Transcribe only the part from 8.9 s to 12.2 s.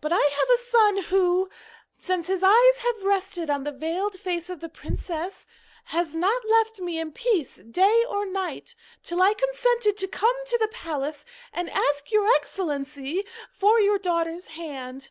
till I consented to come to the palace, and to ask